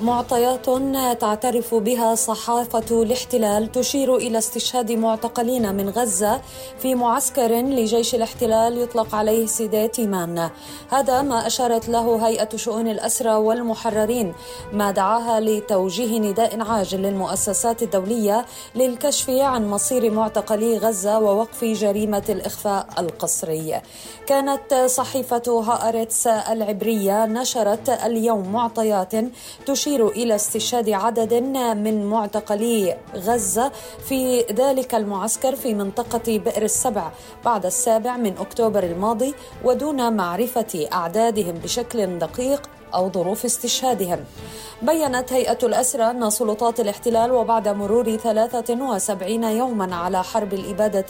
[0.00, 0.66] معطيات
[1.20, 6.40] تعترف بها صحافة الاحتلال تشير إلى استشهاد معتقلين من غزة
[6.78, 10.50] في معسكر لجيش الاحتلال يطلق عليه سيدات مان
[10.90, 14.34] هذا ما أشارت له هيئة شؤون الأسرى والمحررين
[14.72, 22.86] ما دعاها لتوجيه نداء عاجل للمؤسسات الدولية للكشف عن مصير معتقلي غزة ووقف جريمة الإخفاء
[22.98, 23.80] القسري
[24.26, 29.12] كانت صحيفة هآرتس العبرية نشرت اليوم معطيات
[29.66, 33.72] تشير تشير إلى استشهاد عدد من معتقلي غزة
[34.08, 37.10] في ذلك المعسكر في منطقة بئر السبع
[37.44, 44.24] بعد السابع من أكتوبر الماضي ودون معرفة أعدادهم بشكل دقيق أو ظروف استشهادهم.
[44.82, 51.06] بينت هيئة الأسرى أن سلطات الاحتلال وبعد مرور 73 يوما على حرب الإبادة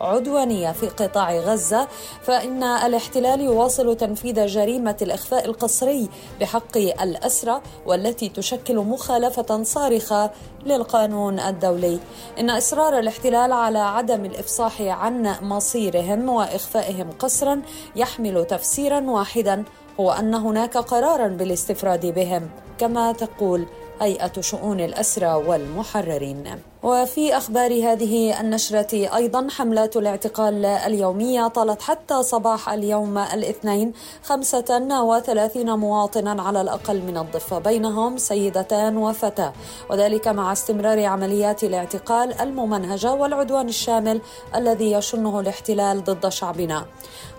[0.00, 1.88] العدوانية في قطاع غزة
[2.22, 6.08] فإن الاحتلال يواصل تنفيذ جريمة الإخفاء القسري
[6.40, 10.30] بحق الأسرى والتي تشكل مخالفة صارخة
[10.66, 11.98] للقانون الدولي.
[12.40, 17.62] إن إصرار الاحتلال على عدم الإفصاح عن مصيرهم وإخفائهم قسرا
[17.96, 19.64] يحمل تفسيرا واحدا
[20.00, 23.66] هو أن هناك قرارا بالاستفراد بهم كما تقول
[24.00, 26.73] هيئة شؤون الأسرى والمحررين.
[26.84, 36.42] وفي أخبار هذه النشرة أيضا حملات الاعتقال اليومية طالت حتى صباح اليوم الاثنين 35 مواطنا
[36.42, 39.52] على الأقل من الضفة بينهم سيدتان وفتاة.
[39.90, 44.20] وذلك مع استمرار عمليات الاعتقال الممنهجة والعدوان الشامل
[44.54, 46.84] الذي يشنه الاحتلال ضد شعبنا.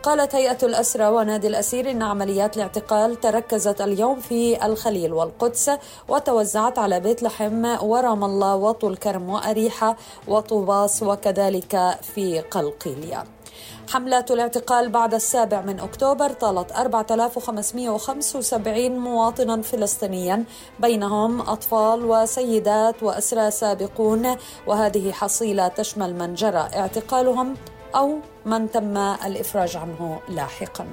[0.04, 5.72] قالت هيئة الأسرى ونادي الأسير إن عمليات الاعتقال تركزت اليوم في الخليل والقدس
[6.08, 9.98] وتوزعت على بيت لحم ورام الله وطول كرم وأريحة
[10.28, 13.24] وطوباس وكذلك في قلقيلية
[13.90, 20.44] حملات الاعتقال بعد السابع من أكتوبر طالت 4575 مواطنا فلسطينيا
[20.80, 24.36] بينهم أطفال وسيدات وأسرى سابقون
[24.68, 27.54] وهذه حصيلة تشمل من جرى اعتقالهم
[27.96, 30.88] أو من تم الإفراج عنه لاحقاً.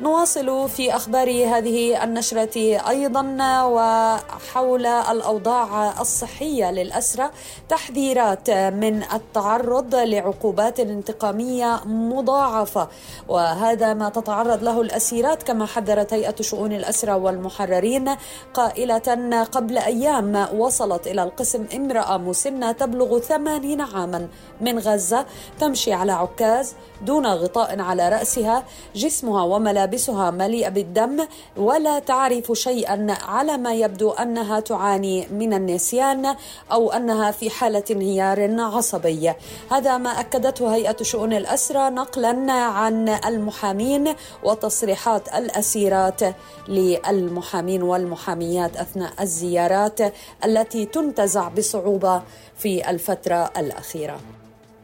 [0.00, 3.22] نواصل في أخبار هذه النشرة أيضا
[3.64, 7.30] وحول الأوضاع الصحية للأسرى
[7.68, 12.88] تحذيرات من التعرض لعقوبات انتقامية مضاعفة.
[13.28, 18.10] وهذا ما تتعرض له الأسيرات كما حذرت هيئة شؤون الأسرى والمحررين
[18.54, 24.28] قائلة قبل أيام وصلت إلى القسم امرأة مسنة تبلغ ثمانين عاما
[24.60, 25.26] من غزة
[25.60, 33.16] تمشي على عكاز دون غطاء على رأسها جسمها وملابسها ملابسها مليئة بالدم ولا تعرف شيئا
[33.26, 36.36] على ما يبدو أنها تعاني من النسيان
[36.72, 39.32] أو أنها في حالة انهيار عصبي.
[39.70, 44.14] هذا ما أكدته هيئة شؤون الأسرى نقلا عن المحامين
[44.44, 46.20] وتصريحات الأسيرات
[46.68, 50.00] للمحامين والمحاميات أثناء الزيارات
[50.44, 52.22] التي تنتزع بصعوبة
[52.56, 54.39] في الفترة الأخيرة.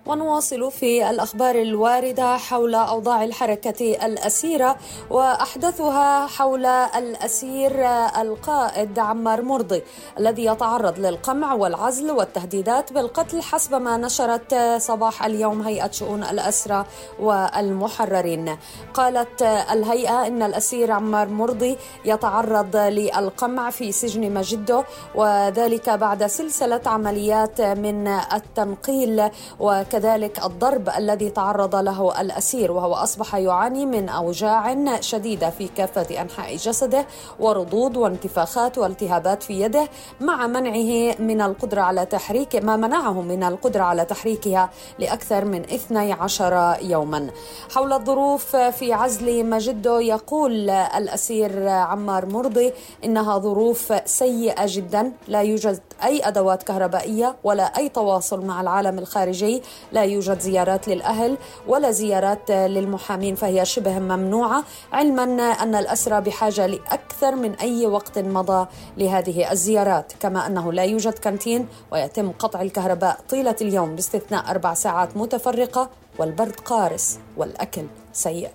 [0.07, 4.77] ونواصل في الأخبار الواردة حول أوضاع الحركة الأسيرة
[5.11, 7.87] وأحدثها حول الأسير
[8.21, 9.83] القائد عمار مرضي
[10.19, 16.85] الذي يتعرض للقمع والعزل والتهديدات بالقتل حسب ما نشرت صباح اليوم هيئة شؤون الاسرى
[17.21, 18.57] والمحررين.
[18.95, 24.85] قالت الهيئة إن الأسير عمار مرضي يتعرض للقمع في سجن مجده
[25.15, 29.31] وذلك بعد سلسلة عمليات من التنقيل
[29.61, 36.21] وك وكذلك الضرب الذي تعرض له الأسير وهو أصبح يعاني من أوجاع شديدة في كافة
[36.21, 37.07] أنحاء جسده
[37.41, 39.89] وردود وانتفاخات والتهابات في يده
[40.21, 46.77] مع منعه من القدرة على تحريك ما منعه من القدرة على تحريكها لأكثر من 12
[46.83, 47.31] يوما.
[47.75, 52.73] حول الظروف في عزل مجده يقول الأسير عمار مرضي
[53.05, 59.63] إنها ظروف سيئة جدا لا يوجد أي أدوات كهربائية ولا أي تواصل مع العالم الخارجي.
[59.93, 61.39] لا يوجد زيارات للأهل
[61.69, 64.65] ولا زيارات للمحامين فهي شبه ممنوعة.
[64.93, 65.23] علما
[65.63, 68.67] أن الأسرى بحاجة لأكثر من أي وقت مضى
[68.97, 70.13] لهذه الزيارات.
[70.21, 76.61] كما أنه لا يوجد كانتين ويتم قطع الكهرباء طيلة اليوم باستثناء أربع ساعات متفرقة والبرد
[76.61, 78.51] قارس والأكل سيء.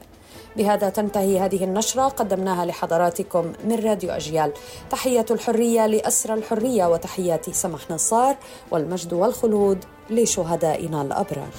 [0.58, 2.08] بهذا تنتهي هذه النشرة.
[2.08, 4.54] قدمناها لحضراتكم من راديو أجيال.
[4.90, 8.36] تحية الحرية لأسرى الحرية وتحياتي سمح نصار
[8.72, 11.50] والمجد والخلود لشهدائنا الأبرار.